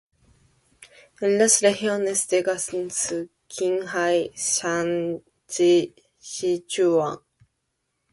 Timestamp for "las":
1.37-1.61